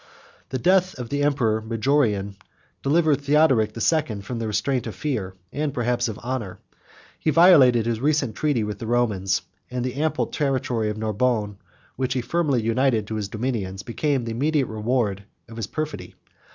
[0.49, 2.33] 91 The death of the emperor Majorian
[2.81, 6.57] delivered Theodoric the Second from the restraint of fear, and perhaps of honor;
[7.19, 11.59] he violated his recent treaty with the Romans; and the ample territory of Narbonne,
[11.97, 16.15] which he firmly united to his dominions, became the immediate reward of his perfidy.